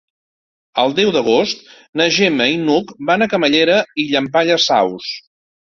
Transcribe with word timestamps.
El 0.83 0.95
deu 0.99 1.11
d'agost 1.15 1.61
na 2.01 2.09
Gemma 2.17 2.49
i 2.55 2.59
n'Hug 2.65 2.97
van 3.11 3.27
a 3.27 3.31
Camallera 3.35 3.79
i 4.07 4.11
Llampaies 4.15 4.71
Saus. 4.73 5.17